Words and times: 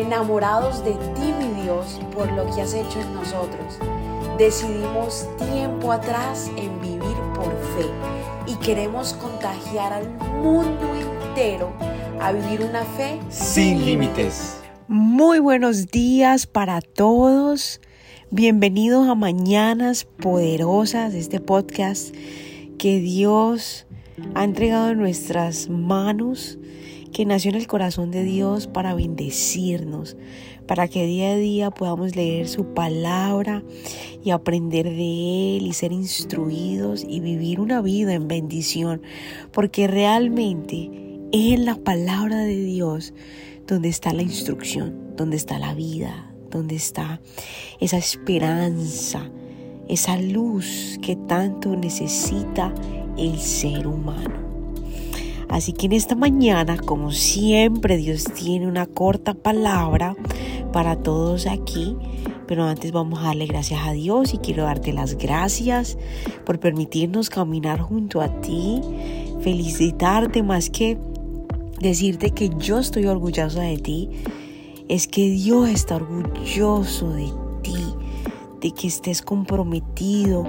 enamorados 0.00 0.84
de 0.84 0.92
ti, 0.92 1.32
mi 1.38 1.62
Dios, 1.62 2.00
por 2.14 2.30
lo 2.32 2.44
que 2.54 2.62
has 2.62 2.74
hecho 2.74 3.00
en 3.00 3.14
nosotros. 3.14 3.78
Decidimos 4.38 5.28
tiempo 5.38 5.92
atrás 5.92 6.50
en 6.56 6.80
vivir 6.80 7.16
por 7.34 7.50
fe 7.76 7.86
y 8.46 8.54
queremos 8.56 9.12
contagiar 9.14 9.92
al 9.92 10.10
mundo 10.42 10.86
entero 10.94 11.72
a 12.20 12.32
vivir 12.32 12.62
una 12.62 12.84
fe 12.84 13.20
sin 13.28 13.84
límites. 13.84 14.60
Muy 14.88 15.38
buenos 15.38 15.86
días 15.88 16.46
para 16.46 16.80
todos. 16.80 17.80
Bienvenidos 18.30 19.08
a 19.08 19.14
Mañanas 19.14 20.04
Poderosas, 20.04 21.14
este 21.14 21.40
podcast 21.40 22.14
que 22.78 22.98
Dios 22.98 23.86
ha 24.34 24.44
entregado 24.44 24.90
en 24.90 24.98
nuestras 24.98 25.68
manos, 25.68 26.58
que 27.12 27.24
nació 27.26 27.50
en 27.50 27.56
el 27.56 27.66
corazón 27.66 28.10
de 28.10 28.24
Dios 28.24 28.66
para 28.66 28.94
bendecirnos, 28.94 30.16
para 30.66 30.88
que 30.88 31.06
día 31.06 31.32
a 31.32 31.36
día 31.36 31.70
podamos 31.70 32.14
leer 32.14 32.48
su 32.48 32.74
palabra 32.74 33.62
y 34.22 34.30
aprender 34.30 34.84
de 34.84 35.56
Él 35.56 35.66
y 35.66 35.72
ser 35.72 35.92
instruidos 35.92 37.04
y 37.08 37.20
vivir 37.20 37.60
una 37.60 37.80
vida 37.82 38.14
en 38.14 38.28
bendición, 38.28 39.02
porque 39.52 39.86
realmente 39.86 40.90
es 41.32 41.54
en 41.54 41.64
la 41.64 41.76
palabra 41.76 42.38
de 42.38 42.62
Dios 42.62 43.12
donde 43.66 43.88
está 43.88 44.12
la 44.12 44.22
instrucción, 44.22 45.14
donde 45.16 45.36
está 45.36 45.58
la 45.58 45.74
vida, 45.74 46.32
donde 46.50 46.76
está 46.76 47.20
esa 47.80 47.98
esperanza, 47.98 49.30
esa 49.88 50.16
luz 50.16 50.98
que 51.02 51.16
tanto 51.16 51.76
necesita 51.76 52.74
el 53.16 53.38
ser 53.38 53.86
humano. 53.86 54.49
Así 55.50 55.72
que 55.72 55.86
en 55.86 55.92
esta 55.92 56.14
mañana, 56.14 56.78
como 56.78 57.10
siempre, 57.10 57.96
Dios 57.96 58.24
tiene 58.24 58.68
una 58.68 58.86
corta 58.86 59.34
palabra 59.34 60.16
para 60.72 60.96
todos 60.96 61.46
aquí. 61.46 61.96
Pero 62.46 62.64
antes 62.64 62.92
vamos 62.92 63.20
a 63.20 63.26
darle 63.26 63.46
gracias 63.46 63.80
a 63.84 63.92
Dios 63.92 64.32
y 64.34 64.38
quiero 64.38 64.64
darte 64.64 64.92
las 64.92 65.16
gracias 65.16 65.98
por 66.44 66.58
permitirnos 66.60 67.30
caminar 67.30 67.80
junto 67.80 68.20
a 68.20 68.40
ti. 68.40 68.80
Felicitarte 69.40 70.42
más 70.42 70.70
que 70.70 70.98
decirte 71.80 72.30
que 72.30 72.50
yo 72.58 72.78
estoy 72.78 73.06
orgullosa 73.06 73.62
de 73.62 73.78
ti 73.78 74.08
es 74.88 75.06
que 75.06 75.30
Dios 75.30 75.68
está 75.68 75.96
orgulloso 75.96 77.10
de 77.10 77.32
ti, 77.62 77.84
de 78.60 78.70
que 78.72 78.88
estés 78.88 79.22
comprometido 79.22 80.44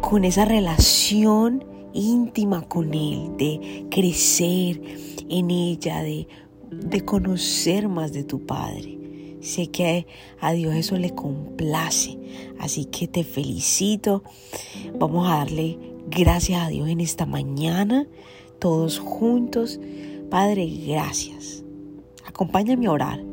con 0.00 0.24
esa 0.24 0.44
relación 0.44 1.64
íntima 1.94 2.62
con 2.68 2.92
Él, 2.92 3.36
de 3.38 3.86
crecer 3.90 4.80
en 5.28 5.50
ella, 5.50 6.02
de, 6.02 6.28
de 6.70 7.04
conocer 7.04 7.88
más 7.88 8.12
de 8.12 8.24
tu 8.24 8.44
Padre. 8.44 8.98
Sé 9.40 9.68
que 9.68 10.06
a 10.40 10.52
Dios 10.52 10.74
eso 10.74 10.96
le 10.96 11.10
complace, 11.10 12.18
así 12.58 12.86
que 12.86 13.06
te 13.06 13.24
felicito. 13.24 14.22
Vamos 14.98 15.28
a 15.28 15.36
darle 15.36 15.78
gracias 16.08 16.62
a 16.62 16.68
Dios 16.68 16.88
en 16.88 17.00
esta 17.00 17.26
mañana, 17.26 18.06
todos 18.58 18.98
juntos. 18.98 19.78
Padre, 20.30 20.66
gracias. 20.86 21.62
Acompáñame 22.26 22.86
a 22.86 22.92
orar. 22.92 23.24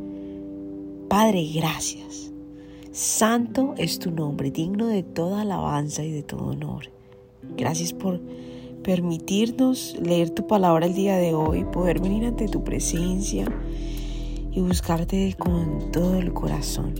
Padre, 1.08 1.50
gracias. 1.53 2.31
Santo 2.92 3.73
es 3.78 4.00
tu 4.00 4.12
nombre, 4.12 4.52
digno 4.52 4.88
de 4.88 5.03
toda 5.03 5.42
alabanza 5.42 6.03
y 6.03 6.12
de 6.12 6.23
todo 6.23 6.48
honor. 6.48 6.92
Gracias 7.56 7.94
por 7.94 8.20
permitirnos 8.84 9.96
leer 10.02 10.32
tu 10.32 10.48
palabra 10.48 10.86
el 10.86 10.94
día 10.94 11.18
de 11.18 11.34
hoy, 11.34 11.66
poder 11.66 12.00
venir 12.00 12.26
ante 12.26 12.48
tu 12.48 12.64
presencia 12.64 13.46
y 14.52 14.60
buscarte 14.60 15.36
con 15.38 15.92
todo 15.92 16.16
el 16.18 16.34
corazón. 16.34 16.94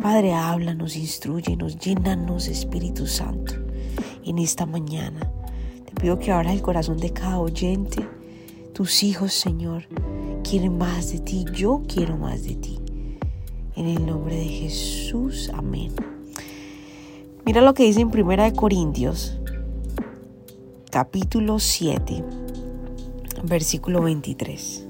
Padre, 0.00 0.34
háblanos, 0.34 0.96
instruyenos, 0.96 1.78
llénanos, 1.78 2.48
Espíritu 2.48 3.06
Santo, 3.06 3.54
en 4.24 4.38
esta 4.38 4.66
mañana. 4.66 5.30
Te 5.86 6.00
pido 6.00 6.18
que 6.18 6.30
abras 6.30 6.54
el 6.54 6.62
corazón 6.62 6.98
de 6.98 7.10
cada 7.10 7.40
oyente. 7.40 8.06
Tus 8.72 9.02
hijos, 9.02 9.32
Señor, 9.32 9.84
quieren 10.48 10.78
más 10.78 11.12
de 11.12 11.18
ti. 11.18 11.44
Yo 11.54 11.82
quiero 11.88 12.16
más 12.16 12.44
de 12.44 12.54
ti. 12.54 12.78
En 13.74 13.86
el 13.86 14.04
nombre 14.06 14.36
de 14.36 14.44
Jesús, 14.44 15.50
amén. 15.54 15.92
Mira 17.44 17.60
lo 17.60 17.74
que 17.74 17.82
dice 17.84 18.00
en 18.00 18.10
Primera 18.10 18.44
de 18.44 18.52
Corintios, 18.52 19.38
capítulo 20.92 21.58
7, 21.58 22.22
versículo 23.44 24.02
23. 24.02 24.86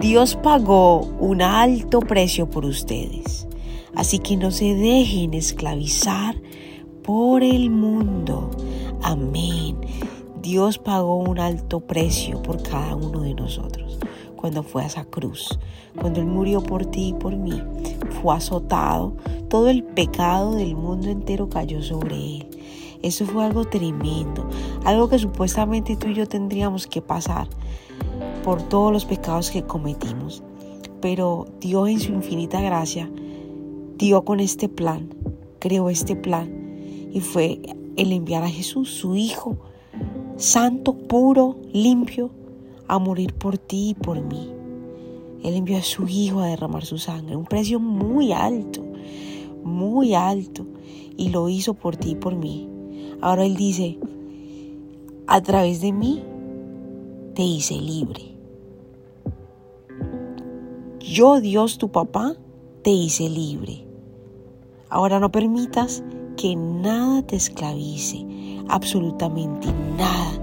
Dios 0.00 0.36
pagó 0.36 1.00
un 1.20 1.42
alto 1.42 2.00
precio 2.00 2.48
por 2.48 2.64
ustedes, 2.64 3.46
así 3.94 4.20
que 4.20 4.38
no 4.38 4.50
se 4.50 4.74
dejen 4.74 5.34
esclavizar 5.34 6.34
por 7.04 7.42
el 7.42 7.68
mundo. 7.68 8.50
Amén. 9.02 9.76
Dios 10.40 10.78
pagó 10.78 11.18
un 11.18 11.40
alto 11.40 11.80
precio 11.80 12.42
por 12.42 12.62
cada 12.62 12.96
uno 12.96 13.20
de 13.20 13.34
nosotros 13.34 13.98
cuando 14.34 14.62
fue 14.62 14.82
a 14.82 14.86
esa 14.86 15.04
cruz, 15.04 15.58
cuando 16.00 16.20
Él 16.20 16.26
murió 16.26 16.62
por 16.62 16.86
ti 16.86 17.08
y 17.08 17.12
por 17.12 17.36
mí, 17.36 17.62
fue 18.22 18.34
azotado, 18.34 19.14
todo 19.50 19.68
el 19.68 19.84
pecado 19.84 20.54
del 20.54 20.74
mundo 20.74 21.10
entero 21.10 21.50
cayó 21.50 21.82
sobre 21.82 22.16
Él. 22.16 22.46
Eso 23.06 23.24
fue 23.24 23.44
algo 23.44 23.64
tremendo, 23.64 24.48
algo 24.84 25.08
que 25.08 25.20
supuestamente 25.20 25.94
tú 25.94 26.08
y 26.08 26.14
yo 26.14 26.26
tendríamos 26.26 26.88
que 26.88 27.00
pasar 27.00 27.46
por 28.42 28.62
todos 28.62 28.92
los 28.92 29.04
pecados 29.04 29.52
que 29.52 29.62
cometimos. 29.62 30.42
Pero 31.00 31.46
Dios 31.60 31.88
en 31.88 32.00
su 32.00 32.12
infinita 32.12 32.60
gracia 32.60 33.08
dio 33.96 34.24
con 34.24 34.40
este 34.40 34.68
plan, 34.68 35.14
creó 35.60 35.88
este 35.88 36.16
plan 36.16 36.50
y 37.12 37.20
fue 37.20 37.60
el 37.96 38.10
enviar 38.10 38.42
a 38.42 38.50
Jesús, 38.50 38.90
su 38.90 39.14
Hijo, 39.14 39.56
santo, 40.36 40.92
puro, 40.92 41.54
limpio, 41.72 42.32
a 42.88 42.98
morir 42.98 43.34
por 43.34 43.56
ti 43.56 43.90
y 43.90 43.94
por 43.94 44.20
mí. 44.20 44.50
Él 45.44 45.54
envió 45.54 45.78
a 45.78 45.82
su 45.82 46.08
Hijo 46.08 46.40
a 46.40 46.48
derramar 46.48 46.84
su 46.84 46.98
sangre, 46.98 47.36
un 47.36 47.44
precio 47.44 47.78
muy 47.78 48.32
alto, 48.32 48.84
muy 49.62 50.14
alto, 50.14 50.66
y 51.16 51.28
lo 51.28 51.48
hizo 51.48 51.74
por 51.74 51.96
ti 51.96 52.10
y 52.10 52.16
por 52.16 52.34
mí. 52.34 52.68
Ahora 53.20 53.44
Él 53.44 53.56
dice, 53.56 53.98
a 55.26 55.40
través 55.42 55.80
de 55.80 55.92
mí 55.92 56.22
te 57.34 57.42
hice 57.42 57.74
libre. 57.74 58.22
Yo, 61.00 61.40
Dios, 61.40 61.78
tu 61.78 61.90
papá, 61.90 62.34
te 62.82 62.90
hice 62.90 63.28
libre. 63.28 63.84
Ahora 64.88 65.18
no 65.20 65.30
permitas 65.30 66.02
que 66.36 66.54
nada 66.56 67.22
te 67.22 67.36
esclavice, 67.36 68.26
absolutamente 68.68 69.68
nada 69.96 70.40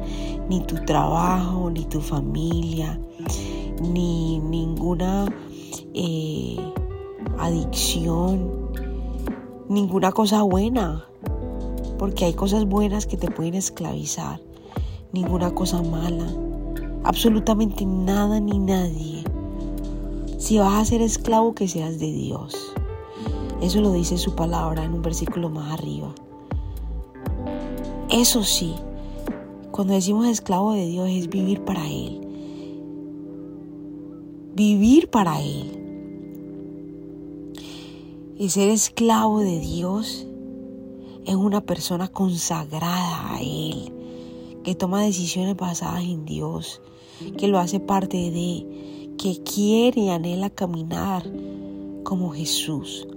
ni 0.49 0.61
tu 0.61 0.75
trabajo, 0.85 1.69
ni 1.69 1.85
tu 1.85 2.01
familia, 2.01 2.99
ni 3.81 4.39
ninguna 4.39 5.25
eh, 5.93 6.57
adicción, 7.37 8.69
ninguna 9.69 10.11
cosa 10.11 10.43
buena, 10.43 11.07
porque 12.03 12.25
hay 12.25 12.33
cosas 12.33 12.65
buenas 12.65 13.05
que 13.05 13.15
te 13.15 13.31
pueden 13.31 13.53
esclavizar, 13.53 14.41
ninguna 15.13 15.55
cosa 15.55 15.81
mala, 15.81 16.27
absolutamente 17.05 17.85
nada 17.85 18.41
ni 18.41 18.59
nadie. 18.59 19.23
Si 20.37 20.57
vas 20.57 20.81
a 20.81 20.83
ser 20.83 21.01
esclavo, 21.01 21.55
que 21.55 21.69
seas 21.69 21.99
de 21.99 22.11
Dios. 22.11 22.73
Eso 23.61 23.79
lo 23.79 23.93
dice 23.93 24.17
su 24.17 24.35
palabra 24.35 24.83
en 24.83 24.95
un 24.95 25.01
versículo 25.01 25.49
más 25.49 25.71
arriba. 25.71 26.13
Eso 28.09 28.43
sí, 28.43 28.75
cuando 29.71 29.93
decimos 29.93 30.27
esclavo 30.27 30.73
de 30.73 30.85
Dios 30.85 31.09
es 31.09 31.29
vivir 31.29 31.61
para 31.61 31.89
Él. 31.89 32.19
Vivir 34.53 35.09
para 35.09 35.39
Él. 35.39 35.71
Y 38.37 38.49
ser 38.49 38.67
esclavo 38.67 39.39
de 39.39 39.57
Dios 39.61 40.27
es 41.25 41.35
una 41.35 41.61
persona 41.61 42.07
consagrada 42.07 43.35
a 43.35 43.41
Él, 43.41 43.91
que 44.63 44.75
toma 44.75 45.03
decisiones 45.03 45.55
basadas 45.55 46.03
en 46.03 46.25
Dios, 46.25 46.81
que 47.37 47.47
lo 47.47 47.59
hace 47.59 47.79
parte 47.79 48.17
de, 48.31 49.13
que 49.17 49.41
quiere 49.43 50.01
y 50.01 50.09
anhela 50.09 50.49
caminar 50.49 51.29
como 52.03 52.31
Jesús, 52.31 53.07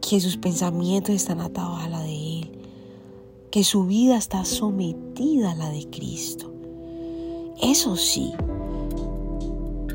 que 0.00 0.20
sus 0.20 0.36
pensamientos 0.36 1.14
están 1.14 1.40
atados 1.40 1.80
a 1.80 1.88
la 1.88 2.00
de 2.00 2.40
Él, 2.40 2.50
que 3.50 3.64
su 3.64 3.86
vida 3.86 4.16
está 4.16 4.44
sometida 4.44 5.52
a 5.52 5.54
la 5.54 5.70
de 5.70 5.88
Cristo. 5.88 6.52
Eso 7.62 7.96
sí, 7.96 8.32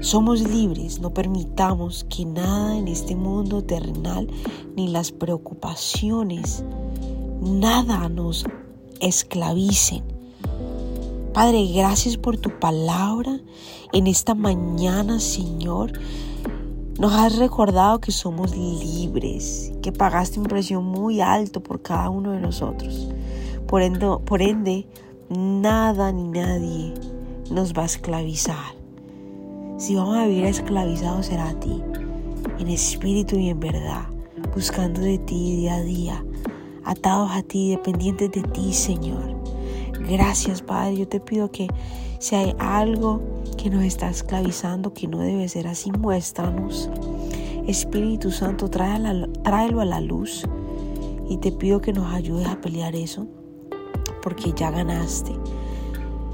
somos 0.01 0.41
libres, 0.41 0.99
no 0.99 1.13
permitamos 1.13 2.05
que 2.09 2.25
nada 2.25 2.75
en 2.75 2.87
este 2.87 3.15
mundo 3.15 3.63
terrenal 3.63 4.27
ni 4.75 4.87
las 4.87 5.11
preocupaciones, 5.11 6.63
nada 7.39 8.09
nos 8.09 8.45
esclavicen. 8.99 10.03
Padre, 11.33 11.67
gracias 11.67 12.17
por 12.17 12.37
tu 12.37 12.49
palabra 12.59 13.39
en 13.93 14.07
esta 14.07 14.35
mañana, 14.35 15.19
Señor. 15.19 15.93
Nos 16.99 17.13
has 17.13 17.37
recordado 17.37 18.01
que 18.01 18.11
somos 18.11 18.55
libres, 18.55 19.71
que 19.81 19.91
pagaste 19.91 20.39
un 20.39 20.45
precio 20.45 20.81
muy 20.81 21.21
alto 21.21 21.61
por 21.61 21.81
cada 21.81 22.09
uno 22.09 22.31
de 22.31 22.39
nosotros. 22.39 23.07
Por 23.67 23.81
ende, 23.81 24.07
por 24.25 24.41
ende 24.41 24.87
nada 25.29 26.11
ni 26.11 26.27
nadie 26.27 26.93
nos 27.49 27.73
va 27.73 27.83
a 27.83 27.85
esclavizar. 27.85 28.80
Si 29.81 29.95
vamos 29.95 30.15
a 30.15 30.27
vivir 30.27 30.45
esclavizados 30.45 31.25
será 31.25 31.49
a 31.49 31.59
ti, 31.59 31.81
en 32.59 32.67
espíritu 32.67 33.35
y 33.35 33.49
en 33.49 33.59
verdad, 33.59 34.03
buscando 34.53 35.01
de 35.01 35.17
ti 35.17 35.55
día 35.55 35.77
a 35.77 35.81
día, 35.81 36.23
atados 36.83 37.31
a 37.31 37.41
ti, 37.41 37.71
dependientes 37.71 38.29
de 38.31 38.43
ti, 38.43 38.73
Señor. 38.73 39.35
Gracias, 40.07 40.61
Padre. 40.61 40.97
Yo 40.97 41.07
te 41.07 41.19
pido 41.19 41.51
que 41.51 41.67
si 42.19 42.35
hay 42.35 42.53
algo 42.59 43.21
que 43.57 43.71
nos 43.71 43.83
está 43.83 44.07
esclavizando, 44.11 44.93
que 44.93 45.07
no 45.07 45.17
debe 45.17 45.49
ser 45.49 45.67
así, 45.67 45.91
muéstranos. 45.91 46.87
Espíritu 47.65 48.29
Santo, 48.29 48.69
tráelo 48.69 49.81
a 49.81 49.85
la 49.85 49.99
luz 49.99 50.47
y 51.27 51.37
te 51.37 51.51
pido 51.51 51.81
que 51.81 51.91
nos 51.91 52.13
ayudes 52.13 52.45
a 52.45 52.61
pelear 52.61 52.95
eso, 52.95 53.25
porque 54.21 54.53
ya 54.55 54.69
ganaste. 54.69 55.31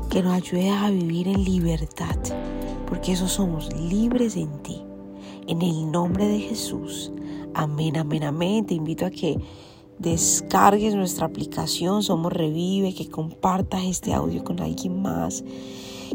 Que 0.09 0.21
nos 0.21 0.33
ayudes 0.33 0.73
a 0.73 0.89
vivir 0.89 1.29
en 1.29 1.45
libertad, 1.45 2.17
porque 2.88 3.12
eso 3.12 3.28
somos 3.28 3.74
libres 3.75 4.36
en 4.36 4.62
ti. 4.63 4.81
En 5.48 5.62
el 5.62 5.92
nombre 5.92 6.28
de 6.28 6.39
Jesús. 6.39 7.12
Amén, 7.54 7.98
amén, 7.98 8.24
amén. 8.24 8.66
Te 8.66 8.74
invito 8.74 9.06
a 9.06 9.10
que 9.10 9.39
descargues 10.00 10.95
nuestra 10.95 11.25
aplicación 11.25 12.04
Somos 12.04 12.34
Revive, 12.34 12.94
que 12.94 13.10
compartas 13.10 13.84
este 13.84 14.13
audio 14.13 14.44
con 14.44 14.60
alguien 14.60 15.01
más, 15.01 15.44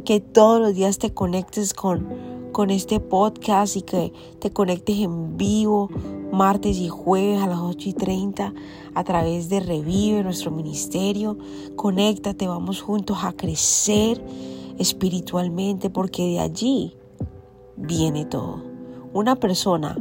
que 0.04 0.20
todos 0.20 0.60
los 0.60 0.74
días 0.74 0.98
te 0.98 1.12
conectes 1.12 1.74
con, 1.74 2.08
con 2.52 2.70
este 2.70 3.00
podcast 3.00 3.76
y 3.76 3.82
que 3.82 4.12
te 4.38 4.50
conectes 4.50 4.98
en 4.98 5.36
vivo 5.36 5.88
martes 6.32 6.78
y 6.78 6.88
jueves 6.88 7.42
a 7.42 7.46
las 7.46 7.58
8 7.58 7.90
y 7.90 7.92
30 7.92 8.54
a 8.94 9.04
través 9.04 9.48
de 9.50 9.60
Revive, 9.60 10.24
nuestro 10.24 10.50
ministerio. 10.50 11.36
Conéctate, 11.76 12.48
vamos 12.48 12.80
juntos 12.80 13.18
a 13.22 13.34
crecer 13.34 14.22
espiritualmente 14.78 15.90
porque 15.90 16.26
de 16.26 16.40
allí 16.40 16.96
viene 17.76 18.24
todo. 18.24 18.62
Una 19.12 19.36
persona 19.36 19.98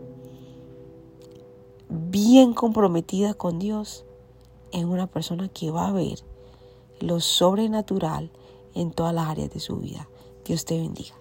bien 1.90 2.54
comprometida 2.54 3.34
con 3.34 3.60
Dios 3.60 4.06
en 4.72 4.88
una 4.88 5.08
persona 5.08 5.50
que 5.50 5.72
va 5.72 5.88
a 5.88 5.92
ver 5.92 6.20
lo 7.00 7.20
sobrenatural 7.20 8.32
en 8.74 8.92
todas 8.92 9.14
las 9.14 9.28
áreas 9.28 9.50
de 9.50 9.60
su 9.60 9.78
vida. 9.78 10.08
Dios 10.46 10.66
te 10.66 10.78
bendiga. 10.80 11.21